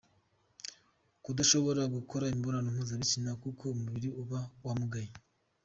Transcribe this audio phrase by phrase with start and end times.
[1.23, 5.11] Kudashobora gukora imibonano mpuzabitsina kuko umubiri uba wumagaye.